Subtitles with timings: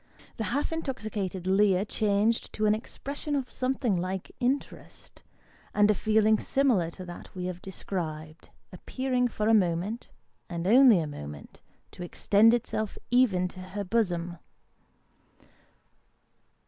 [0.37, 5.21] The half intoxicated leer changed to an expression of something like interest,
[5.75, 10.09] and a feeling similar to that we have described, appeared for a moment,
[10.49, 11.61] and only a moment,
[11.91, 14.39] to extend itself even to her bosom.